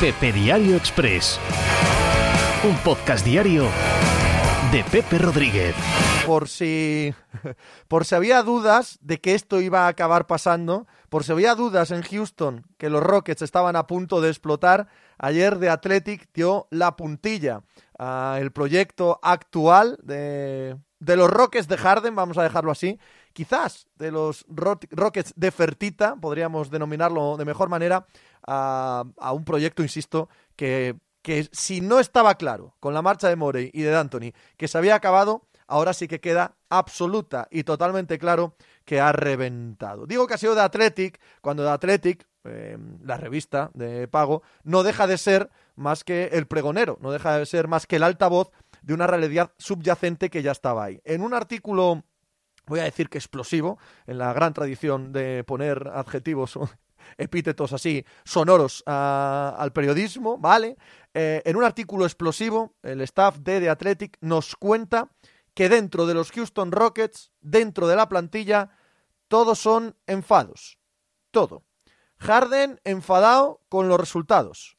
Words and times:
Pepe 0.00 0.30
Diario 0.30 0.76
Express. 0.76 1.40
Un 2.68 2.76
podcast 2.84 3.24
diario 3.24 3.66
de 4.70 4.84
Pepe 4.84 5.16
Rodríguez. 5.16 5.74
Por 6.26 6.50
si, 6.50 7.14
por 7.88 8.04
si 8.04 8.14
había 8.14 8.42
dudas 8.42 8.98
de 9.00 9.22
que 9.22 9.34
esto 9.34 9.58
iba 9.62 9.86
a 9.86 9.88
acabar 9.88 10.26
pasando, 10.26 10.86
por 11.08 11.24
si 11.24 11.32
había 11.32 11.54
dudas 11.54 11.92
en 11.92 12.02
Houston 12.02 12.66
que 12.76 12.90
los 12.90 13.02
Rockets 13.02 13.40
estaban 13.40 13.74
a 13.74 13.86
punto 13.86 14.20
de 14.20 14.28
explotar, 14.28 14.88
ayer 15.16 15.58
The 15.58 15.70
Athletic 15.70 16.28
dio 16.34 16.66
la 16.70 16.94
puntilla 16.94 17.62
al 17.98 18.52
proyecto 18.52 19.18
actual 19.22 19.98
de, 20.02 20.76
de 20.98 21.16
los 21.16 21.30
Rockets 21.30 21.68
de 21.68 21.76
Harden, 21.76 22.14
vamos 22.14 22.38
a 22.38 22.42
dejarlo 22.42 22.70
así, 22.70 22.98
quizás 23.32 23.86
de 23.96 24.10
los 24.10 24.46
Rockets 24.48 25.32
de 25.36 25.50
Fertita, 25.50 26.16
podríamos 26.16 26.70
denominarlo 26.70 27.36
de 27.36 27.44
mejor 27.44 27.68
manera, 27.68 28.06
a, 28.46 29.04
un 29.32 29.44
proyecto, 29.44 29.82
insisto, 29.82 30.28
que, 30.54 30.96
que 31.22 31.48
si 31.52 31.80
no 31.80 31.98
estaba 31.98 32.36
claro 32.36 32.76
con 32.80 32.94
la 32.94 33.02
marcha 33.02 33.28
de 33.28 33.36
Morey 33.36 33.70
y 33.74 33.82
de 33.82 33.96
Anthony 33.96 34.32
que 34.56 34.68
se 34.68 34.78
había 34.78 34.94
acabado, 34.94 35.42
ahora 35.66 35.92
sí 35.92 36.08
que 36.08 36.20
queda 36.20 36.56
absoluta 36.68 37.48
y 37.50 37.64
totalmente 37.64 38.18
claro 38.18 38.54
que 38.84 39.00
ha 39.00 39.12
reventado. 39.12 40.06
Digo 40.06 40.26
que 40.26 40.34
ha 40.34 40.38
sido 40.38 40.54
de 40.54 40.62
Athletic, 40.62 41.20
cuando 41.40 41.64
de 41.64 41.70
Athletic, 41.70 42.26
eh, 42.48 42.78
la 43.02 43.16
revista 43.16 43.70
de 43.74 44.08
pago, 44.08 44.42
no 44.64 44.82
deja 44.82 45.06
de 45.06 45.18
ser 45.18 45.50
más 45.74 46.04
que 46.04 46.30
el 46.32 46.46
pregonero, 46.46 46.98
no 47.00 47.10
deja 47.12 47.38
de 47.38 47.46
ser 47.46 47.68
más 47.68 47.86
que 47.86 47.96
el 47.96 48.02
altavoz 48.02 48.50
de 48.82 48.94
una 48.94 49.06
realidad 49.06 49.52
subyacente 49.58 50.30
que 50.30 50.42
ya 50.42 50.52
estaba 50.52 50.84
ahí. 50.84 51.00
En 51.04 51.22
un 51.22 51.34
artículo 51.34 52.04
voy 52.66 52.80
a 52.80 52.84
decir 52.84 53.08
que 53.08 53.18
explosivo, 53.18 53.78
en 54.06 54.18
la 54.18 54.32
gran 54.32 54.52
tradición 54.52 55.12
de 55.12 55.44
poner 55.44 55.88
adjetivos 55.94 56.58
epítetos 57.18 57.72
así 57.72 58.04
sonoros 58.24 58.82
al 58.86 59.72
periodismo, 59.72 60.38
¿vale? 60.38 60.76
Eh, 61.14 61.42
en 61.44 61.56
un 61.56 61.64
artículo 61.64 62.04
explosivo, 62.04 62.74
el 62.82 63.00
staff 63.02 63.38
de 63.38 63.60
The 63.60 63.70
Athletic 63.70 64.18
nos 64.20 64.56
cuenta 64.56 65.10
que 65.54 65.68
dentro 65.68 66.06
de 66.06 66.14
los 66.14 66.32
Houston 66.32 66.72
Rockets, 66.72 67.32
dentro 67.40 67.86
de 67.86 67.96
la 67.96 68.08
plantilla, 68.08 68.70
todos 69.28 69.58
son 69.58 69.96
enfados. 70.06 70.78
Todo. 71.30 71.64
Harden 72.18 72.80
enfadado 72.84 73.60
con 73.68 73.88
los 73.88 73.98
resultados. 74.00 74.76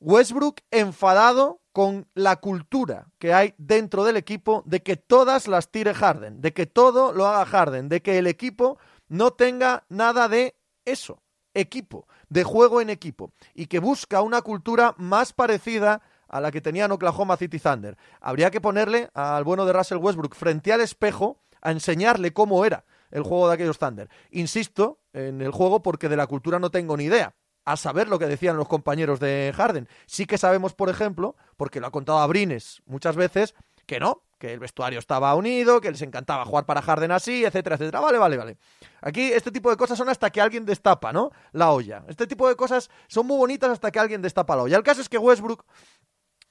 Westbrook 0.00 0.60
enfadado 0.70 1.60
con 1.72 2.08
la 2.14 2.36
cultura 2.36 3.06
que 3.18 3.34
hay 3.34 3.54
dentro 3.58 4.04
del 4.04 4.16
equipo 4.16 4.62
de 4.66 4.82
que 4.82 4.96
todas 4.96 5.46
las 5.46 5.70
tire 5.70 5.94
Harden, 5.94 6.40
de 6.40 6.52
que 6.52 6.66
todo 6.66 7.12
lo 7.12 7.26
haga 7.26 7.44
Harden, 7.44 7.88
de 7.88 8.02
que 8.02 8.18
el 8.18 8.26
equipo 8.26 8.78
no 9.08 9.32
tenga 9.32 9.84
nada 9.88 10.28
de 10.28 10.56
eso 10.84 11.22
equipo, 11.54 12.06
de 12.28 12.44
juego 12.44 12.80
en 12.80 12.90
equipo, 12.90 13.32
y 13.54 13.66
que 13.66 13.80
busca 13.80 14.22
una 14.22 14.42
cultura 14.42 14.94
más 14.98 15.32
parecida 15.32 16.00
a 16.28 16.40
la 16.40 16.52
que 16.52 16.60
tenían 16.60 16.92
Oklahoma 16.92 17.36
City 17.36 17.58
Thunder. 17.58 17.96
Habría 18.20 18.50
que 18.50 18.60
ponerle 18.60 19.10
al 19.14 19.44
bueno 19.44 19.66
de 19.66 19.72
Russell 19.72 19.98
Westbrook 19.98 20.34
frente 20.36 20.72
al 20.72 20.80
espejo 20.80 21.38
a 21.60 21.72
enseñarle 21.72 22.32
cómo 22.32 22.64
era 22.64 22.84
el 23.10 23.22
juego 23.22 23.48
de 23.48 23.54
aquellos 23.54 23.78
Thunder. 23.78 24.08
Insisto 24.30 25.00
en 25.12 25.40
el 25.40 25.50
juego 25.50 25.82
porque 25.82 26.08
de 26.08 26.16
la 26.16 26.26
cultura 26.26 26.58
no 26.58 26.70
tengo 26.70 26.96
ni 26.96 27.04
idea. 27.04 27.34
A 27.64 27.76
saber 27.76 28.08
lo 28.08 28.18
que 28.18 28.26
decían 28.26 28.56
los 28.56 28.68
compañeros 28.68 29.20
de 29.20 29.52
Harden. 29.54 29.88
Sí 30.06 30.26
que 30.26 30.38
sabemos, 30.38 30.74
por 30.74 30.88
ejemplo, 30.88 31.36
porque 31.56 31.80
lo 31.80 31.86
ha 31.86 31.90
contado 31.90 32.18
Abrines 32.18 32.82
muchas 32.86 33.16
veces, 33.16 33.54
que 33.86 34.00
no, 34.00 34.22
que 34.38 34.52
el 34.54 34.58
vestuario 34.58 34.98
estaba 34.98 35.34
unido, 35.34 35.80
que 35.80 35.90
les 35.90 36.00
encantaba 36.00 36.46
jugar 36.46 36.64
para 36.64 36.80
Harden 36.80 37.12
así, 37.12 37.44
etcétera, 37.44 37.76
etcétera. 37.76 38.00
Vale, 38.00 38.18
vale, 38.18 38.36
vale. 38.38 38.56
Aquí 39.02 39.30
este 39.32 39.50
tipo 39.50 39.68
de 39.68 39.76
cosas 39.76 39.98
son 39.98 40.08
hasta 40.08 40.30
que 40.30 40.40
alguien 40.40 40.64
destapa, 40.64 41.12
¿no? 41.12 41.30
La 41.52 41.70
olla. 41.72 42.04
Este 42.08 42.26
tipo 42.26 42.48
de 42.48 42.56
cosas 42.56 42.88
son 43.08 43.26
muy 43.26 43.36
bonitas 43.36 43.70
hasta 43.70 43.90
que 43.90 43.98
alguien 43.98 44.22
destapa 44.22 44.56
la 44.56 44.62
olla. 44.62 44.76
El 44.78 44.82
caso 44.82 45.02
es 45.02 45.08
que 45.08 45.18
Westbrook 45.18 45.64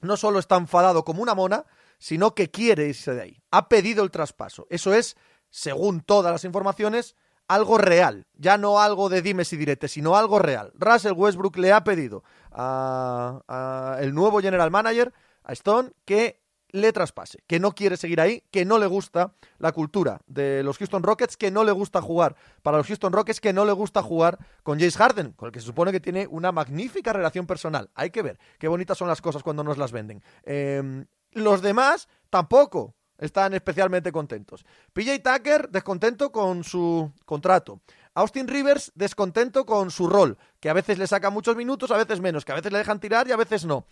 no 0.01 0.15
solo 0.15 0.39
está 0.39 0.57
enfadado 0.57 1.03
como 1.03 1.23
una 1.23 1.33
mona, 1.33 1.65
sino 1.97 2.35
que 2.35 2.51
quiere 2.51 2.87
irse 2.87 3.13
de 3.13 3.21
ahí. 3.21 3.41
Ha 3.51 3.67
pedido 3.67 4.03
el 4.03 4.11
traspaso. 4.11 4.67
Eso 4.69 4.93
es, 4.93 5.17
según 5.49 6.01
todas 6.01 6.31
las 6.31 6.43
informaciones, 6.43 7.15
algo 7.49 7.77
real. 7.77 8.27
Ya 8.35 8.57
no 8.57 8.79
algo 8.79 9.09
de 9.09 9.21
dimes 9.21 9.51
y 9.51 9.57
diretes, 9.57 9.91
sino 9.91 10.15
algo 10.15 10.39
real. 10.39 10.71
Russell 10.75 11.13
Westbrook 11.13 11.57
le 11.57 11.73
ha 11.73 11.83
pedido 11.83 12.23
a, 12.51 13.97
el 13.99 14.13
nuevo 14.13 14.39
general 14.39 14.71
manager, 14.71 15.11
a 15.43 15.51
Stone, 15.53 15.91
que 16.05 16.39
le 16.71 16.93
traspase, 16.93 17.39
que 17.47 17.59
no 17.59 17.73
quiere 17.73 17.97
seguir 17.97 18.21
ahí, 18.21 18.43
que 18.51 18.63
no 18.63 18.77
le 18.77 18.85
gusta 18.85 19.33
la 19.57 19.71
cultura 19.71 20.21
de 20.27 20.61
los 20.61 20.77
Houston 20.77 21.01
Rockets, 21.01 21.35
que 21.35 21.49
no 21.49 21.63
le 21.63 21.71
gusta 21.71 21.99
jugar 21.99 22.35
para 22.61 22.77
los 22.77 22.85
Houston 22.85 23.11
Rockets, 23.11 23.41
que 23.41 23.53
no 23.53 23.65
le 23.65 23.71
gusta 23.71 24.03
jugar 24.03 24.37
con 24.61 24.79
Jace 24.79 24.99
Harden, 24.99 25.31
con 25.31 25.47
el 25.47 25.51
que 25.51 25.61
se 25.61 25.65
supone 25.65 25.91
que 25.91 25.99
tiene 25.99 26.27
una 26.27 26.51
magnífica 26.51 27.11
relación 27.11 27.47
personal. 27.47 27.89
Hay 27.95 28.11
que 28.11 28.21
ver 28.21 28.37
qué 28.59 28.67
bonitas 28.67 28.99
son 28.99 29.07
las 29.07 29.21
cosas 29.21 29.41
cuando 29.41 29.63
nos 29.63 29.79
las 29.79 29.91
venden. 29.91 30.21
Em, 30.43 31.07
los 31.31 31.63
demás 31.63 32.07
tampoco 32.29 32.95
están 33.19 33.53
especialmente 33.53 34.11
contentos. 34.11 34.65
PJ 34.93 35.19
Tucker 35.19 35.69
descontento 35.69 36.31
con 36.31 36.63
su 36.63 37.11
contrato. 37.25 37.81
Austin 38.15 38.47
Rivers 38.47 38.91
descontento 38.95 39.65
con 39.65 39.91
su 39.91 40.07
rol, 40.07 40.37
que 40.59 40.69
a 40.69 40.73
veces 40.73 40.97
le 40.97 41.07
saca 41.07 41.29
muchos 41.29 41.55
minutos, 41.55 41.91
a 41.91 41.97
veces 41.97 42.19
menos, 42.19 42.43
que 42.43 42.51
a 42.51 42.55
veces 42.55 42.71
le 42.71 42.79
dejan 42.79 42.99
tirar 42.99 43.27
y 43.27 43.31
a 43.31 43.37
veces 43.37 43.65
no. 43.65 43.85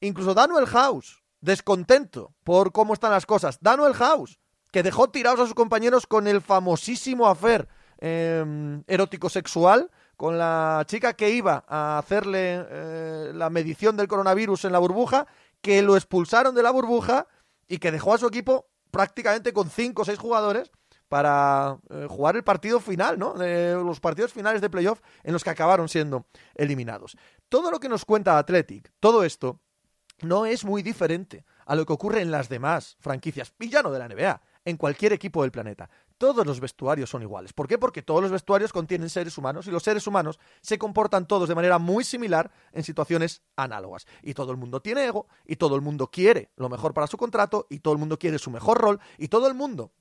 Incluso 0.00 0.34
Daniel 0.34 0.66
House, 0.66 1.22
descontento 1.40 2.32
por 2.44 2.72
cómo 2.72 2.94
están 2.94 3.10
las 3.10 3.26
cosas. 3.26 3.58
Daniel 3.60 3.94
House, 3.94 4.38
que 4.72 4.82
dejó 4.82 5.10
tirados 5.10 5.40
a 5.40 5.44
sus 5.44 5.54
compañeros 5.54 6.06
con 6.06 6.26
el 6.26 6.40
famosísimo 6.40 7.26
afer 7.26 7.68
em, 7.98 8.82
erótico 8.86 9.28
sexual 9.28 9.90
con 10.16 10.36
la 10.36 10.82
chica 10.88 11.12
que 11.14 11.30
iba 11.30 11.64
a 11.68 11.96
hacerle 11.98 12.66
eh, 12.68 13.32
la 13.34 13.50
medición 13.50 13.96
del 13.96 14.08
coronavirus 14.08 14.64
en 14.64 14.72
la 14.72 14.80
burbuja, 14.80 15.28
que 15.62 15.80
lo 15.80 15.96
expulsaron 15.96 16.56
de 16.56 16.62
la 16.64 16.72
burbuja 16.72 17.28
y 17.68 17.78
que 17.78 17.92
dejó 17.92 18.14
a 18.14 18.18
su 18.18 18.26
equipo 18.26 18.66
prácticamente 18.90 19.52
con 19.52 19.70
cinco 19.70 20.02
o 20.02 20.04
seis 20.04 20.18
jugadores 20.18 20.70
para 21.08 21.78
eh, 21.90 22.06
jugar 22.08 22.36
el 22.36 22.44
partido 22.44 22.80
final, 22.80 23.18
¿no? 23.18 23.34
los 23.34 24.00
partidos 24.00 24.32
finales 24.32 24.60
de 24.60 24.70
playoff 24.70 25.00
en 25.22 25.32
los 25.32 25.42
que 25.42 25.50
acabaron 25.50 25.88
siendo 25.88 26.26
eliminados. 26.54 27.16
Todo 27.48 27.70
lo 27.70 27.80
que 27.80 27.88
nos 27.88 28.04
cuenta 28.04 28.38
Athletic, 28.38 28.92
todo 29.00 29.24
esto, 29.24 29.60
no 30.20 30.46
es 30.46 30.64
muy 30.64 30.82
diferente 30.82 31.44
a 31.64 31.76
lo 31.76 31.86
que 31.86 31.92
ocurre 31.92 32.20
en 32.20 32.30
las 32.30 32.48
demás 32.48 32.96
franquicias, 33.00 33.54
y 33.58 33.68
ya 33.68 33.82
no 33.82 33.90
de 33.90 33.98
la 33.98 34.08
NBA, 34.08 34.40
en 34.64 34.76
cualquier 34.76 35.12
equipo 35.12 35.42
del 35.42 35.50
planeta. 35.50 35.88
Todos 36.18 36.44
los 36.44 36.58
vestuarios 36.58 37.08
son 37.08 37.22
iguales. 37.22 37.52
¿Por 37.52 37.68
qué? 37.68 37.78
Porque 37.78 38.02
todos 38.02 38.20
los 38.20 38.32
vestuarios 38.32 38.72
contienen 38.72 39.08
seres 39.08 39.38
humanos 39.38 39.66
y 39.68 39.70
los 39.70 39.82
seres 39.82 40.06
humanos 40.06 40.38
se 40.60 40.76
comportan 40.76 41.26
todos 41.26 41.48
de 41.48 41.54
manera 41.54 41.78
muy 41.78 42.02
similar 42.04 42.50
en 42.72 42.82
situaciones 42.82 43.42
análogas. 43.56 44.06
Y 44.22 44.34
todo 44.34 44.50
el 44.50 44.58
mundo 44.58 44.82
tiene 44.82 45.06
ego, 45.06 45.28
y 45.46 45.56
todo 45.56 45.76
el 45.76 45.80
mundo 45.80 46.10
quiere 46.10 46.50
lo 46.56 46.68
mejor 46.68 46.92
para 46.92 47.06
su 47.06 47.16
contrato, 47.16 47.66
y 47.70 47.78
todo 47.78 47.94
el 47.94 48.00
mundo 48.00 48.18
quiere 48.18 48.38
su 48.38 48.50
mejor 48.50 48.78
rol, 48.78 49.00
y 49.16 49.28
todo 49.28 49.46
el 49.46 49.54
mundo 49.54 49.92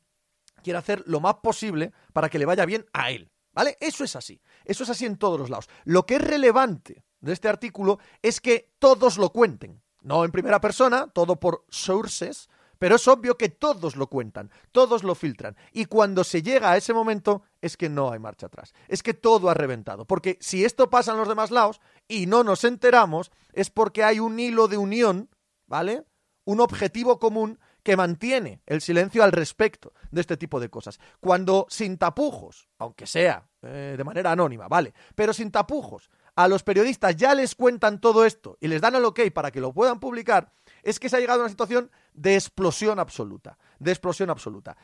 quiere 0.63 0.79
hacer 0.79 1.03
lo 1.05 1.19
más 1.19 1.35
posible 1.35 1.93
para 2.13 2.29
que 2.29 2.39
le 2.39 2.45
vaya 2.45 2.65
bien 2.65 2.85
a 2.93 3.11
él. 3.11 3.31
¿Vale? 3.53 3.77
Eso 3.79 4.03
es 4.03 4.15
así. 4.15 4.41
Eso 4.65 4.83
es 4.83 4.89
así 4.89 5.05
en 5.05 5.17
todos 5.17 5.39
los 5.39 5.49
lados. 5.49 5.69
Lo 5.85 6.05
que 6.05 6.15
es 6.15 6.21
relevante 6.21 7.03
de 7.21 7.33
este 7.33 7.47
artículo 7.47 7.99
es 8.21 8.41
que 8.41 8.71
todos 8.79 9.17
lo 9.17 9.31
cuenten 9.31 9.81
no 10.07 10.23
en 10.23 10.31
primera 10.31 10.61
persona, 10.61 11.07
todo 11.07 11.37
por 11.37 11.65
sources, 11.69 12.49
pero 12.79 12.95
es 12.95 13.07
obvio 13.07 13.37
que 13.37 13.49
todos 13.49 13.95
lo 13.95 14.07
cuentan, 14.07 14.51
todos 14.71 15.03
lo 15.03 15.15
filtran. 15.15 15.55
Y 15.71 15.85
cuando 15.85 16.23
se 16.23 16.41
llega 16.41 16.71
a 16.71 16.77
ese 16.77 16.93
momento 16.93 17.43
es 17.61 17.77
que 17.77 17.89
no 17.89 18.11
hay 18.11 18.19
marcha 18.19 18.47
atrás, 18.47 18.73
es 18.87 19.03
que 19.03 19.13
todo 19.13 19.49
ha 19.49 19.53
reventado. 19.53 20.05
Porque 20.05 20.37
si 20.41 20.65
esto 20.65 20.89
pasa 20.89 21.11
en 21.11 21.17
los 21.17 21.27
demás 21.27 21.51
lados 21.51 21.81
y 22.07 22.25
no 22.25 22.43
nos 22.43 22.63
enteramos, 22.63 23.31
es 23.53 23.69
porque 23.69 24.03
hay 24.03 24.19
un 24.19 24.39
hilo 24.39 24.67
de 24.67 24.77
unión, 24.77 25.29
¿vale? 25.65 26.05
Un 26.45 26.61
objetivo 26.61 27.19
común 27.19 27.59
que 27.87 27.95
mantiene 27.95 28.61
el 28.65 28.81
silencio 28.81 29.23
al 29.23 29.31
respecto 29.31 29.93
de 30.11 30.19
este 30.19 30.35
tipo 30.35 30.59
de 30.59 30.69
cosas. 30.69 30.99
Cuando 31.21 31.67
sin 31.69 31.97
tapujos, 31.97 32.67
aunque 32.77 33.07
sea 33.07 33.47
eh, 33.61 33.95
de 33.97 34.03
manera 34.03 34.31
anónima, 34.33 34.67
¿vale? 34.67 34.93
Pero 35.15 35.31
sin 35.31 35.51
tapujos, 35.51 36.09
a 36.35 36.47
los 36.47 36.63
periodistas 36.63 37.15
ya 37.15 37.33
les 37.33 37.55
cuentan 37.55 37.99
todo 37.99 38.25
esto 38.25 38.57
y 38.59 38.67
les 38.67 38.81
dan 38.81 38.95
el 38.95 39.05
ok 39.05 39.21
para 39.33 39.51
que 39.51 39.59
lo 39.59 39.73
puedan 39.73 39.99
publicar, 39.99 40.51
es 40.89 41.01
que 41.01 41.09
se 41.09 41.17
ha 41.17 41.19
llegado 41.19 41.41
a 41.41 41.43
una 41.43 41.49
situación 41.49 41.91
de 42.13 42.35
explosión 42.35 42.97
absoluta, 42.97 43.57
de 43.77 43.91
explosión 43.91 44.29
absoluta. 44.29 44.77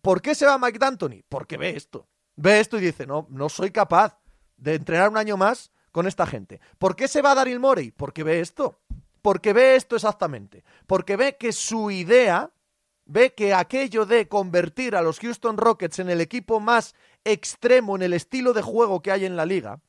¿Por 0.00 0.22
qué 0.22 0.36
se 0.36 0.46
va 0.46 0.56
Mike 0.56 0.78
D'Antoni? 0.78 1.24
Porque 1.28 1.56
ve 1.56 1.70
esto, 1.70 2.06
ve 2.36 2.60
esto 2.60 2.78
y 2.78 2.80
dice, 2.80 3.08
no, 3.08 3.26
no 3.28 3.48
soy 3.48 3.72
capaz 3.72 4.20
de 4.56 4.76
entrenar 4.76 5.08
un 5.08 5.16
año 5.16 5.36
más 5.36 5.72
con 5.90 6.06
esta 6.06 6.26
gente. 6.26 6.60
¿Por 6.78 6.94
qué 6.94 7.08
se 7.08 7.22
va 7.22 7.34
Daryl 7.34 7.58
Morey? 7.58 7.90
Porque 7.90 8.22
ve 8.22 8.38
esto, 8.38 8.78
porque 9.20 9.52
ve 9.52 9.74
esto 9.74 9.96
exactamente, 9.96 10.62
porque 10.86 11.16
ve 11.16 11.36
que 11.36 11.50
su 11.50 11.90
idea, 11.90 12.52
ve 13.04 13.34
que 13.34 13.52
aquello 13.52 14.06
de 14.06 14.28
convertir 14.28 14.94
a 14.94 15.02
los 15.02 15.18
Houston 15.18 15.56
Rockets 15.56 15.98
en 15.98 16.08
el 16.08 16.20
equipo 16.20 16.60
más 16.60 16.94
extremo 17.24 17.96
en 17.96 18.02
el 18.02 18.12
estilo 18.12 18.52
de 18.52 18.62
juego 18.62 19.02
que 19.02 19.10
hay 19.10 19.24
en 19.24 19.34
la 19.34 19.44
liga, 19.44 19.80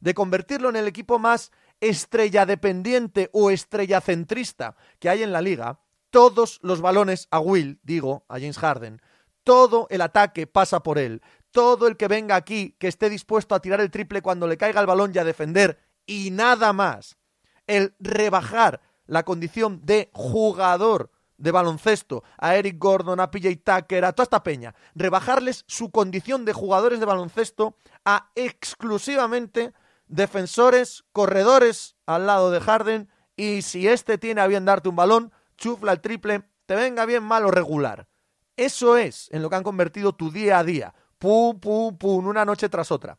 de 0.00 0.14
convertirlo 0.14 0.70
en 0.70 0.76
el 0.76 0.88
equipo 0.88 1.18
más 1.18 1.52
estrella 1.80 2.46
dependiente 2.46 3.30
o 3.32 3.50
estrella 3.50 4.00
centrista 4.00 4.76
que 4.98 5.08
hay 5.08 5.22
en 5.22 5.32
la 5.32 5.40
liga, 5.40 5.80
todos 6.10 6.58
los 6.62 6.80
balones 6.80 7.28
a 7.30 7.40
Will, 7.40 7.80
digo, 7.82 8.24
a 8.28 8.34
James 8.34 8.58
Harden, 8.58 9.00
todo 9.44 9.86
el 9.90 10.00
ataque 10.00 10.46
pasa 10.46 10.82
por 10.82 10.98
él, 10.98 11.22
todo 11.50 11.86
el 11.86 11.96
que 11.96 12.08
venga 12.08 12.36
aquí 12.36 12.76
que 12.78 12.88
esté 12.88 13.10
dispuesto 13.10 13.54
a 13.54 13.60
tirar 13.60 13.80
el 13.80 13.90
triple 13.90 14.22
cuando 14.22 14.46
le 14.46 14.56
caiga 14.56 14.80
el 14.80 14.86
balón 14.86 15.12
y 15.14 15.18
a 15.18 15.24
defender, 15.24 15.78
y 16.06 16.30
nada 16.30 16.72
más, 16.72 17.16
el 17.66 17.94
rebajar 17.98 18.80
la 19.06 19.24
condición 19.24 19.80
de 19.84 20.10
jugador 20.12 21.10
de 21.36 21.52
baloncesto 21.52 22.24
a 22.36 22.56
Eric 22.56 22.76
Gordon, 22.78 23.20
a 23.20 23.30
PJ 23.30 23.56
Tucker, 23.64 24.04
a 24.04 24.12
toda 24.12 24.24
esta 24.24 24.42
peña, 24.42 24.74
rebajarles 24.94 25.64
su 25.66 25.90
condición 25.90 26.44
de 26.44 26.52
jugadores 26.52 27.00
de 27.00 27.06
baloncesto 27.06 27.76
a 28.04 28.30
exclusivamente 28.34 29.72
defensores, 30.08 31.04
corredores 31.12 31.96
al 32.06 32.26
lado 32.26 32.50
de 32.50 32.60
Harden 32.60 33.08
y 33.36 33.62
si 33.62 33.88
este 33.88 34.18
tiene 34.18 34.40
a 34.40 34.46
bien 34.46 34.64
darte 34.64 34.88
un 34.88 34.96
balón, 34.96 35.32
chufla 35.56 35.92
el 35.92 36.00
triple, 36.00 36.42
te 36.66 36.74
venga 36.74 37.06
bien 37.06 37.22
mal 37.22 37.44
o 37.44 37.50
regular. 37.50 38.08
Eso 38.56 38.96
es 38.96 39.28
en 39.30 39.42
lo 39.42 39.50
que 39.50 39.56
han 39.56 39.62
convertido 39.62 40.14
tu 40.14 40.30
día 40.30 40.58
a 40.58 40.64
día. 40.64 40.94
Pum, 41.18 41.58
pum, 41.60 41.96
pum, 41.96 42.26
una 42.26 42.44
noche 42.44 42.68
tras 42.68 42.90
otra. 42.90 43.18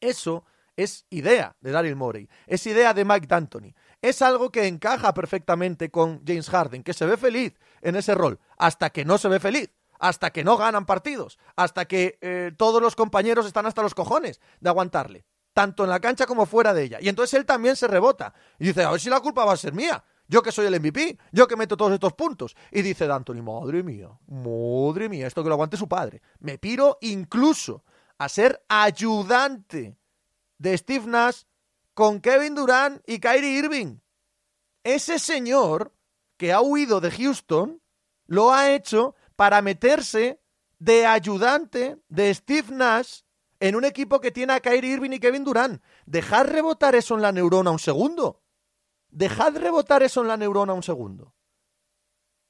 Eso 0.00 0.44
es 0.76 1.06
idea 1.10 1.56
de 1.60 1.70
Daryl 1.70 1.96
Morey, 1.96 2.28
es 2.46 2.66
idea 2.66 2.94
de 2.94 3.04
Mike 3.04 3.26
D'Antoni. 3.26 3.74
Es 4.02 4.22
algo 4.22 4.50
que 4.50 4.66
encaja 4.66 5.14
perfectamente 5.14 5.90
con 5.90 6.22
James 6.26 6.48
Harden, 6.50 6.82
que 6.82 6.92
se 6.92 7.06
ve 7.06 7.16
feliz 7.16 7.58
en 7.80 7.96
ese 7.96 8.14
rol, 8.14 8.38
hasta 8.58 8.90
que 8.90 9.04
no 9.04 9.18
se 9.18 9.28
ve 9.28 9.40
feliz, 9.40 9.70
hasta 9.98 10.30
que 10.30 10.44
no 10.44 10.56
ganan 10.56 10.86
partidos, 10.86 11.38
hasta 11.56 11.86
que 11.86 12.18
eh, 12.20 12.52
todos 12.56 12.82
los 12.82 12.94
compañeros 12.94 13.46
están 13.46 13.66
hasta 13.66 13.82
los 13.82 13.94
cojones 13.94 14.40
de 14.60 14.68
aguantarle, 14.68 15.24
tanto 15.56 15.84
en 15.84 15.88
la 15.88 16.00
cancha 16.00 16.26
como 16.26 16.44
fuera 16.44 16.74
de 16.74 16.82
ella. 16.82 16.98
Y 17.00 17.08
entonces 17.08 17.32
él 17.32 17.46
también 17.46 17.76
se 17.76 17.88
rebota 17.88 18.34
y 18.58 18.66
dice, 18.66 18.84
a 18.84 18.90
ver 18.90 19.00
si 19.00 19.08
la 19.08 19.20
culpa 19.20 19.46
va 19.46 19.54
a 19.54 19.56
ser 19.56 19.72
mía. 19.72 20.04
Yo 20.28 20.42
que 20.42 20.52
soy 20.52 20.66
el 20.66 20.78
MVP, 20.78 21.16
yo 21.32 21.48
que 21.48 21.56
meto 21.56 21.78
todos 21.78 21.92
estos 21.92 22.12
puntos. 22.12 22.54
Y 22.70 22.82
dice 22.82 23.06
D'Antoni, 23.06 23.40
madre 23.40 23.82
mía, 23.82 24.10
madre 24.26 25.08
mía, 25.08 25.26
esto 25.26 25.42
que 25.42 25.48
lo 25.48 25.54
aguante 25.54 25.78
su 25.78 25.88
padre. 25.88 26.20
Me 26.40 26.58
piro 26.58 26.98
incluso 27.00 27.84
a 28.18 28.28
ser 28.28 28.62
ayudante 28.68 29.96
de 30.58 30.76
Steve 30.76 31.06
Nash 31.06 31.44
con 31.94 32.20
Kevin 32.20 32.54
Durant 32.54 33.02
y 33.06 33.18
Kyrie 33.18 33.58
Irving. 33.58 34.00
Ese 34.84 35.18
señor 35.18 35.94
que 36.36 36.52
ha 36.52 36.60
huido 36.60 37.00
de 37.00 37.10
Houston 37.12 37.80
lo 38.26 38.52
ha 38.52 38.74
hecho 38.74 39.14
para 39.36 39.62
meterse 39.62 40.38
de 40.78 41.06
ayudante 41.06 41.96
de 42.10 42.34
Steve 42.34 42.68
Nash 42.72 43.20
en 43.60 43.76
un 43.76 43.84
equipo 43.84 44.20
que 44.20 44.30
tiene 44.30 44.52
a 44.52 44.60
Kyrie 44.60 44.94
Irving 44.94 45.12
y 45.12 45.20
Kevin 45.20 45.44
Durant. 45.44 45.82
Dejad 46.04 46.46
rebotar 46.46 46.94
eso 46.94 47.14
en 47.14 47.22
la 47.22 47.32
neurona 47.32 47.70
un 47.70 47.78
segundo. 47.78 48.42
Dejad 49.08 49.56
rebotar 49.56 50.02
eso 50.02 50.22
en 50.22 50.28
la 50.28 50.36
neurona 50.36 50.72
un 50.74 50.82
segundo. 50.82 51.34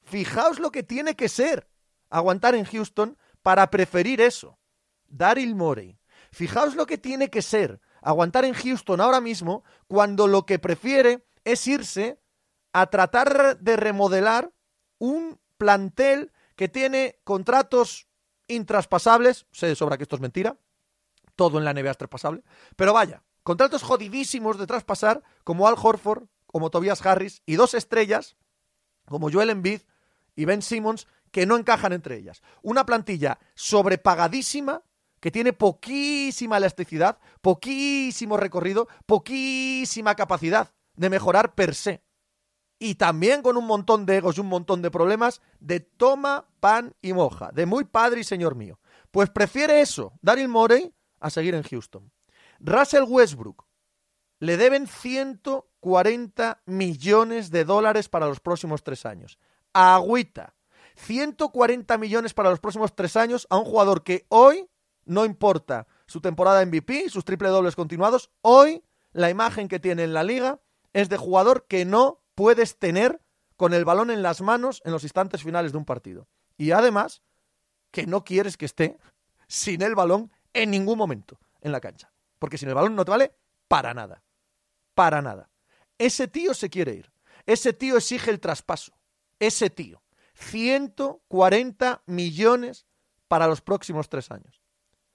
Fijaos 0.02 0.58
lo 0.58 0.70
que 0.70 0.82
tiene 0.82 1.16
que 1.16 1.28
ser 1.28 1.68
aguantar 2.10 2.54
en 2.54 2.64
Houston 2.64 3.18
para 3.42 3.70
preferir 3.70 4.20
eso. 4.20 4.58
Daryl 5.08 5.54
Morey. 5.54 5.98
Fijaos 6.30 6.74
lo 6.74 6.86
que 6.86 6.98
tiene 6.98 7.30
que 7.30 7.42
ser 7.42 7.80
aguantar 8.02 8.44
en 8.44 8.54
Houston 8.54 9.00
ahora 9.00 9.20
mismo 9.20 9.64
cuando 9.88 10.26
lo 10.28 10.46
que 10.46 10.58
prefiere 10.58 11.26
es 11.44 11.66
irse 11.66 12.20
a 12.72 12.86
tratar 12.86 13.58
de 13.58 13.76
remodelar 13.76 14.52
un 14.98 15.40
plantel 15.56 16.32
que 16.56 16.68
tiene 16.68 17.18
contratos 17.24 18.08
intraspasables, 18.48 19.46
sé 19.50 19.66
de 19.66 19.74
sobra 19.74 19.96
que 19.96 20.04
esto 20.04 20.16
es 20.16 20.22
mentira, 20.22 20.58
todo 21.36 21.58
en 21.58 21.64
la 21.64 21.72
NBA 21.72 21.92
es 21.92 21.98
traspasable, 21.98 22.42
pero 22.74 22.92
vaya, 22.92 23.22
contratos 23.42 23.82
jodidísimos 23.82 24.58
de 24.58 24.66
traspasar 24.66 25.22
como 25.44 25.68
Al 25.68 25.76
Horford, 25.80 26.24
como 26.46 26.70
Tobias 26.70 27.04
Harris 27.04 27.42
y 27.46 27.56
dos 27.56 27.74
estrellas 27.74 28.36
como 29.06 29.30
Joel 29.30 29.50
Embiid 29.50 29.82
y 30.34 30.44
Ben 30.44 30.62
Simmons 30.62 31.06
que 31.30 31.46
no 31.46 31.56
encajan 31.56 31.92
entre 31.92 32.16
ellas. 32.16 32.42
Una 32.62 32.86
plantilla 32.86 33.38
sobrepagadísima 33.54 34.82
que 35.20 35.30
tiene 35.30 35.52
poquísima 35.52 36.58
elasticidad, 36.58 37.18
poquísimo 37.40 38.36
recorrido, 38.36 38.88
poquísima 39.06 40.14
capacidad 40.14 40.72
de 40.94 41.10
mejorar 41.10 41.54
per 41.54 41.74
se. 41.74 42.02
Y 42.78 42.96
también 42.96 43.42
con 43.42 43.56
un 43.56 43.66
montón 43.66 44.04
de 44.04 44.18
egos 44.18 44.36
y 44.36 44.40
un 44.40 44.48
montón 44.48 44.82
de 44.82 44.90
problemas 44.90 45.40
de 45.60 45.80
toma, 45.80 46.46
pan 46.60 46.94
y 47.00 47.12
moja, 47.14 47.50
de 47.52 47.64
muy 47.64 47.84
padre 47.84 48.20
y 48.20 48.24
señor 48.24 48.54
mío. 48.54 48.78
Pues 49.10 49.30
prefiere 49.30 49.80
eso, 49.80 50.12
Daryl 50.20 50.48
Morey, 50.48 50.94
a 51.20 51.30
seguir 51.30 51.54
en 51.54 51.62
Houston. 51.62 52.10
Russell 52.60 53.04
Westbrook, 53.06 53.66
le 54.38 54.56
deben 54.56 54.86
140 54.86 56.62
millones 56.66 57.50
de 57.50 57.64
dólares 57.64 58.08
para 58.08 58.26
los 58.26 58.40
próximos 58.40 58.82
tres 58.82 59.06
años. 59.06 59.38
Agüita. 59.72 60.54
140 60.96 61.98
millones 61.98 62.32
para 62.32 62.50
los 62.50 62.60
próximos 62.60 62.94
tres 62.94 63.16
años 63.16 63.46
a 63.50 63.58
un 63.58 63.64
jugador 63.64 64.02
que 64.02 64.26
hoy 64.28 64.68
no 65.04 65.24
importa 65.24 65.86
su 66.06 66.20
temporada 66.20 66.64
MVP, 66.64 67.08
sus 67.10 67.24
triple 67.24 67.48
dobles 67.48 67.76
continuados, 67.76 68.30
hoy 68.40 68.82
la 69.12 69.30
imagen 69.30 69.68
que 69.68 69.78
tiene 69.78 70.04
en 70.04 70.14
la 70.14 70.24
liga 70.24 70.60
es 70.92 71.08
de 71.08 71.16
jugador 71.16 71.66
que 71.68 71.84
no 71.84 72.22
puedes 72.34 72.78
tener 72.78 73.20
con 73.56 73.74
el 73.74 73.84
balón 73.84 74.10
en 74.10 74.22
las 74.22 74.40
manos 74.40 74.82
en 74.84 74.92
los 74.92 75.02
instantes 75.02 75.42
finales 75.42 75.72
de 75.72 75.78
un 75.78 75.84
partido. 75.84 76.28
Y 76.58 76.70
además, 76.70 77.22
que 77.90 78.06
no 78.06 78.24
quieres 78.24 78.56
que 78.56 78.66
esté 78.66 78.98
sin 79.48 79.82
el 79.82 79.94
balón 79.94 80.32
en 80.52 80.70
ningún 80.70 80.98
momento 80.98 81.38
en 81.60 81.72
la 81.72 81.80
cancha. 81.80 82.12
Porque 82.38 82.58
sin 82.58 82.68
el 82.68 82.74
balón 82.74 82.94
no 82.94 83.04
te 83.04 83.10
vale 83.10 83.34
para 83.68 83.94
nada. 83.94 84.22
Para 84.94 85.22
nada. 85.22 85.50
Ese 85.98 86.28
tío 86.28 86.54
se 86.54 86.70
quiere 86.70 86.94
ir. 86.94 87.12
Ese 87.46 87.72
tío 87.72 87.96
exige 87.96 88.30
el 88.30 88.40
traspaso. 88.40 88.92
Ese 89.38 89.70
tío. 89.70 90.02
140 90.34 92.02
millones 92.06 92.86
para 93.28 93.46
los 93.46 93.60
próximos 93.60 94.08
tres 94.08 94.30
años. 94.30 94.62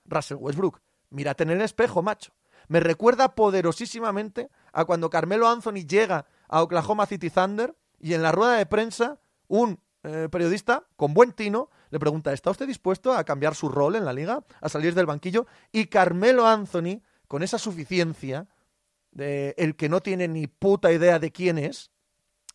Russell 0.05 0.37
Westbrook. 0.37 0.81
Mírate 1.09 1.43
en 1.43 1.51
el 1.51 1.61
espejo, 1.61 2.01
macho. 2.01 2.33
Me 2.67 2.79
recuerda 2.79 3.35
poderosísimamente 3.35 4.49
a 4.71 4.85
cuando 4.85 5.09
Carmelo 5.09 5.47
Anthony 5.47 5.85
llega 5.87 6.25
a 6.47 6.61
Oklahoma 6.61 7.05
City 7.05 7.29
Thunder 7.29 7.75
y 7.99 8.13
en 8.13 8.23
la 8.23 8.31
rueda 8.31 8.53
de 8.53 8.65
prensa 8.65 9.19
un 9.47 9.81
eh, 10.03 10.29
periodista 10.31 10.87
con 10.95 11.13
buen 11.13 11.33
tino 11.33 11.69
le 11.91 11.99
pregunta, 11.99 12.31
¿está 12.31 12.49
usted 12.49 12.67
dispuesto 12.67 13.13
a 13.13 13.23
cambiar 13.25 13.53
su 13.53 13.67
rol 13.67 13.97
en 13.97 14.05
la 14.05 14.13
liga, 14.13 14.43
a 14.61 14.69
salir 14.69 14.95
del 14.95 15.05
banquillo? 15.05 15.45
Y 15.73 15.87
Carmelo 15.87 16.47
Anthony, 16.47 17.01
con 17.27 17.43
esa 17.43 17.57
suficiencia 17.57 18.47
de 19.11 19.53
el 19.57 19.75
que 19.75 19.89
no 19.89 19.99
tiene 19.99 20.29
ni 20.29 20.47
puta 20.47 20.91
idea 20.93 21.19
de 21.19 21.31
quién 21.33 21.57
es, 21.57 21.91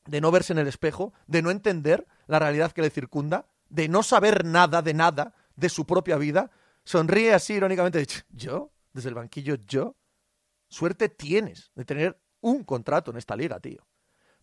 de 0.06 0.22
no 0.22 0.30
verse 0.30 0.54
en 0.54 0.58
el 0.58 0.68
espejo, 0.68 1.12
de 1.26 1.42
no 1.42 1.50
entender 1.50 2.06
la 2.26 2.38
realidad 2.38 2.72
que 2.72 2.80
le 2.80 2.88
circunda, 2.88 3.46
de 3.68 3.88
no 3.88 4.02
saber 4.02 4.44
nada 4.46 4.80
de 4.80 4.94
nada 4.94 5.34
de 5.54 5.68
su 5.68 5.84
propia 5.84 6.16
vida, 6.16 6.50
sonríe 6.84 7.34
así 7.34 7.54
irónicamente, 7.54 8.06
¿yo? 8.30 8.72
Desde 8.94 9.10
el 9.10 9.14
banquillo, 9.16 9.56
¿yo? 9.66 9.96
Suerte 10.68 11.10
tienes 11.10 11.72
de 11.74 11.84
tener 11.84 12.18
un 12.40 12.64
contrato 12.64 13.10
en 13.10 13.18
esta 13.18 13.36
liga, 13.36 13.60
tío. 13.60 13.86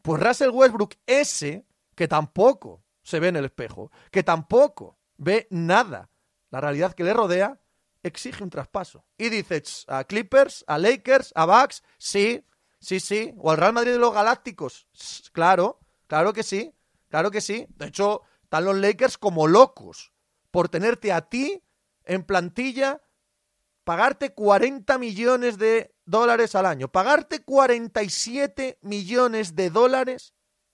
Pues 0.03 0.22
Russell 0.22 0.51
Westbrook, 0.51 0.96
ese 1.08 1.65
que 1.96 2.08
tampoco 2.08 2.83
se 3.03 3.19
ve 3.19 3.27
en 3.27 3.36
el 3.36 3.45
espejo, 3.45 3.91
que 4.12 4.24
tampoco 4.24 4.98
ve 5.17 5.48
nada, 5.50 6.10
la 6.50 6.62
realidad 6.62 6.93
que 6.93 7.03
le 7.03 7.13
rodea, 7.13 7.60
exige 8.01 8.43
un 8.43 8.50
traspaso. 8.50 9.05
Y 9.17 9.29
dice 9.29 9.63
a 9.88 10.03
Clippers, 10.03 10.63
a 10.67 10.77
Lakers, 10.77 11.31
a 11.36 11.45
Bucks, 11.45 11.83
sí, 11.98 12.43
sí, 12.79 13.00
sí, 13.00 13.33
o 13.38 13.51
al 13.51 13.57
Real 13.57 13.74
Madrid 13.74 13.93
de 13.93 14.00
los 14.00 14.13
Galácticos, 14.13 14.88
claro, 15.31 15.79
claro 16.07 16.33
que 16.33 16.43
sí, 16.43 16.74
claro 17.10 17.31
que 17.31 17.41
sí. 17.41 17.65
De 17.69 17.88
hecho, 17.88 18.22
están 18.43 18.65
los 18.65 18.77
Lakers 18.77 19.17
como 19.17 19.48
locos 19.48 20.13
por 20.51 20.69
tenerte 20.69 21.12
a 21.12 21.22
ti 21.22 21.63
en 22.03 22.24
plantilla, 22.24 23.01
pagarte 23.83 24.33
40 24.33 24.98
millones 24.98 25.57
de 25.57 25.95
dólares 26.05 26.53
al 26.55 26.65
año, 26.65 26.89
pagarte 26.89 27.43
47 27.43 28.77
millones 28.81 29.55
de 29.55 29.69
dólares 29.69 30.33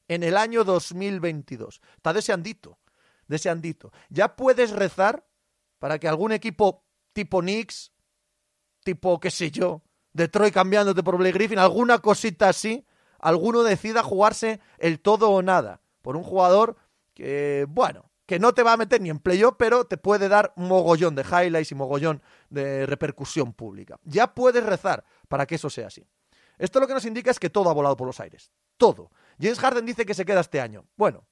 en 0.10 0.24
el 0.24 0.36
año 0.36 0.66
2022. 0.66 1.82
Está 1.96 2.12
deseandito, 2.12 2.78
deseandito. 3.28 3.94
Ya 4.10 4.36
puedes 4.36 4.72
rezar 4.72 5.26
para 5.78 5.98
que 6.00 6.10
algún 6.10 6.34
equipo 6.34 6.84
tipo 7.14 7.40
Knicks, 7.40 7.94
tipo, 8.84 9.20
qué 9.22 9.32
sé 9.32 9.52
yo, 9.52 9.84
Detroit 10.12 10.54
cambiándote 10.54 11.04
por 11.04 11.18
Blake 11.18 11.34
Griffin, 11.38 11.60
alguna 11.60 12.00
cosita 12.00 12.50
así, 12.50 12.86
alguno 13.20 13.64
decida 13.64 14.04
jugarse 14.04 14.60
el 14.80 15.00
todo 15.00 15.30
o 15.30 15.42
nada 15.42 15.82
por 16.02 16.18
un 16.18 16.24
jugador 16.24 16.76
que, 17.14 17.66
bueno, 17.70 18.10
que 18.26 18.40
no 18.40 18.54
te 18.54 18.64
va 18.64 18.74
a 18.74 18.78
meter 18.78 19.02
ni 19.02 19.10
en 19.10 19.20
playoff, 19.20 19.56
pero 19.58 19.86
te 19.86 19.98
puede 19.98 20.28
dar 20.28 20.54
mogollón 20.56 21.16
de 21.16 21.24
highlights 21.24 21.72
y 21.72 21.76
mogollón 21.76 22.22
de 22.50 22.86
repercusión 22.86 23.54
pública. 23.54 24.00
Ya 24.04 24.34
puedes 24.34 24.64
rezar 24.64 25.04
para 25.28 25.46
que 25.46 25.56
eso 25.56 25.70
sea 25.70 25.88
así. 25.88 26.06
Esto 26.58 26.80
lo 26.80 26.88
que 26.88 26.94
nos 26.94 27.06
indica 27.06 27.32
es 27.32 27.40
que 27.40 27.50
todo 27.50 27.70
ha 27.70 27.74
volado 27.74 27.96
por 27.96 28.06
los 28.06 28.20
aires. 28.20 28.52
Todo. 28.78 29.12
James 29.40 29.60
Harden 29.60 29.86
dice 29.86 30.06
que 30.06 30.14
se 30.14 30.26
queda 30.26 30.42
este 30.42 30.62
año. 30.62 30.86
Bueno, 30.96 31.28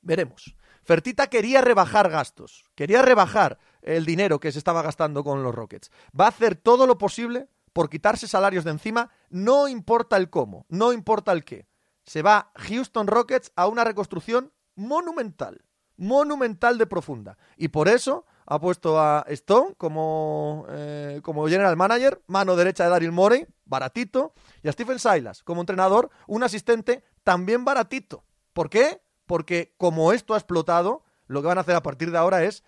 veremos. 0.00 0.56
Fertita 0.84 1.26
quería 1.26 1.60
rebajar 1.60 2.08
gastos, 2.08 2.64
quería 2.74 3.02
rebajar 3.02 3.58
el 3.82 4.06
dinero 4.06 4.40
que 4.40 4.52
se 4.52 4.58
estaba 4.58 4.82
gastando 4.82 5.22
con 5.22 5.42
los 5.42 5.54
Rockets. 5.54 5.90
Va 6.18 6.26
a 6.26 6.28
hacer 6.28 6.56
todo 6.56 6.86
lo 6.86 6.96
posible 6.96 7.48
por 7.74 7.90
quitarse 7.90 8.26
salarios 8.26 8.64
de 8.64 8.70
encima, 8.70 9.10
no 9.28 9.68
importa 9.68 10.16
el 10.16 10.30
cómo, 10.30 10.64
no 10.70 10.92
importa 10.92 11.32
el 11.32 11.44
qué. 11.44 11.68
Se 12.04 12.22
va 12.22 12.52
Houston 12.56 13.06
Rockets 13.06 13.52
a 13.54 13.68
una 13.68 13.84
reconstrucción 13.84 14.52
monumental 14.74 15.62
monumental 15.98 16.78
de 16.78 16.86
profunda. 16.86 17.36
Y 17.56 17.68
por 17.68 17.88
eso 17.88 18.24
ha 18.46 18.58
puesto 18.58 18.98
a 18.98 19.24
Stone 19.28 19.74
como, 19.76 20.64
eh, 20.70 21.20
como 21.22 21.46
general 21.46 21.76
manager, 21.76 22.22
mano 22.26 22.56
derecha 22.56 22.84
de 22.84 22.90
Daryl 22.90 23.12
Morey, 23.12 23.46
baratito, 23.66 24.32
y 24.62 24.68
a 24.68 24.72
Stephen 24.72 24.98
Silas 24.98 25.42
como 25.42 25.60
entrenador, 25.60 26.08
un 26.26 26.42
asistente 26.42 27.04
también 27.28 27.62
baratito. 27.62 28.24
¿Por 28.54 28.70
qué? 28.70 29.02
Porque 29.26 29.74
como 29.76 30.14
esto 30.14 30.32
ha 30.32 30.38
explotado, 30.38 31.04
lo 31.26 31.42
que 31.42 31.48
van 31.48 31.58
a 31.58 31.60
hacer 31.60 31.76
a 31.76 31.82
partir 31.82 32.10
de 32.10 32.16
ahora 32.16 32.42
es 32.42 32.64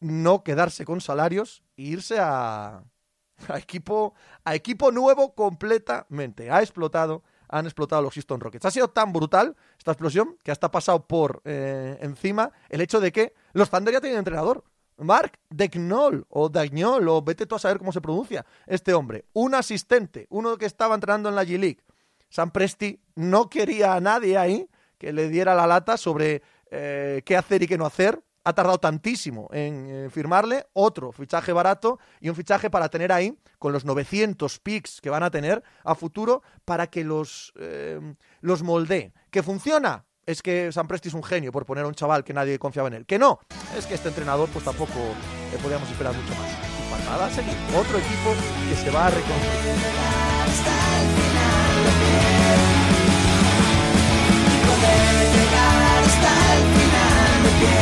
no 0.00 0.42
quedarse 0.42 0.84
con 0.84 1.00
salarios 1.00 1.62
e 1.76 1.82
irse 1.82 2.18
a, 2.18 2.82
equipo, 3.56 4.14
a 4.44 4.56
equipo 4.56 4.90
nuevo 4.90 5.36
completamente. 5.36 6.50
Ha 6.50 6.62
explotado, 6.62 7.22
han 7.48 7.66
explotado 7.66 8.02
los 8.02 8.14
Houston 8.14 8.40
Rockets. 8.40 8.64
Ha 8.64 8.72
sido 8.72 8.88
tan 8.88 9.12
brutal 9.12 9.54
esta 9.78 9.92
explosión 9.92 10.36
que 10.42 10.50
hasta 10.50 10.66
ha 10.66 10.72
pasado 10.72 11.06
por 11.06 11.40
eh, 11.44 11.96
encima 12.00 12.50
el 12.70 12.80
hecho 12.80 12.98
de 12.98 13.12
que 13.12 13.34
los 13.52 13.70
Thunder 13.70 13.94
ya 13.94 14.00
tienen 14.00 14.18
entrenador. 14.18 14.64
Mark 14.96 15.38
Dagnol 15.48 16.26
o 16.28 16.48
Dagnol 16.48 17.08
o 17.08 17.22
vete 17.22 17.46
tú 17.46 17.54
a 17.54 17.60
saber 17.60 17.78
cómo 17.78 17.92
se 17.92 18.00
pronuncia 18.00 18.44
este 18.66 18.94
hombre. 18.94 19.26
Un 19.32 19.54
asistente, 19.54 20.26
uno 20.28 20.58
que 20.58 20.66
estaba 20.66 20.96
entrenando 20.96 21.28
en 21.28 21.36
la 21.36 21.44
G-League. 21.44 21.84
Sam 22.32 22.50
Presti 22.50 22.98
no 23.14 23.50
quería 23.50 23.92
a 23.92 24.00
nadie 24.00 24.38
ahí 24.38 24.66
que 24.96 25.12
le 25.12 25.28
diera 25.28 25.54
la 25.54 25.66
lata 25.66 25.98
sobre 25.98 26.42
eh, 26.70 27.20
qué 27.26 27.36
hacer 27.36 27.62
y 27.62 27.66
qué 27.66 27.76
no 27.76 27.84
hacer 27.84 28.22
ha 28.44 28.54
tardado 28.54 28.78
tantísimo 28.78 29.50
en 29.52 29.86
eh, 29.88 30.08
firmarle 30.10 30.66
otro 30.72 31.12
fichaje 31.12 31.52
barato 31.52 31.98
y 32.20 32.30
un 32.30 32.34
fichaje 32.34 32.70
para 32.70 32.88
tener 32.88 33.12
ahí 33.12 33.38
con 33.58 33.74
los 33.74 33.84
900 33.84 34.58
picks 34.60 35.02
que 35.02 35.10
van 35.10 35.22
a 35.22 35.30
tener 35.30 35.62
a 35.84 35.94
futuro 35.94 36.42
para 36.64 36.86
que 36.86 37.04
los, 37.04 37.52
eh, 37.56 38.00
los 38.40 38.62
moldee. 38.62 39.12
¿Que 39.30 39.42
funciona? 39.42 40.06
Es 40.24 40.40
que 40.40 40.72
San 40.72 40.88
Presti 40.88 41.08
es 41.08 41.14
un 41.14 41.22
genio 41.22 41.52
por 41.52 41.66
poner 41.66 41.84
a 41.84 41.88
un 41.88 41.94
chaval 41.94 42.24
que 42.24 42.32
nadie 42.32 42.58
confiaba 42.58 42.88
en 42.88 42.94
él. 42.94 43.04
Que 43.06 43.18
no, 43.18 43.40
es 43.76 43.86
que 43.86 43.92
este 43.94 44.08
entrenador 44.08 44.48
pues 44.48 44.64
tampoco 44.64 44.94
podíamos 45.62 45.90
esperar 45.90 46.14
mucho 46.14 46.34
más. 46.34 46.50
Y 46.50 46.90
para 46.90 47.04
nada, 47.04 47.30
seguir 47.30 47.56
otro 47.76 47.98
equipo 47.98 48.34
que 48.70 48.76
se 48.76 48.90
va 48.90 49.08
a 49.08 49.10
reconstruir. 49.10 50.22
Poder 54.66 55.14
llegar 55.34 55.78
hasta 55.94 56.32
el 56.54 56.62
final 56.74 57.32
de 57.44 57.50
pie. 57.58 57.78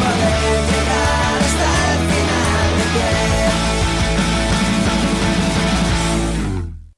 Poder 0.00 0.77